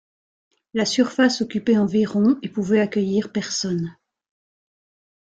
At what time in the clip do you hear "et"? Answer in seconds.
2.41-2.49